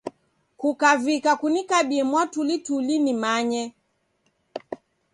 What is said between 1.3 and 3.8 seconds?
kunikabie mwatulituli nimanye.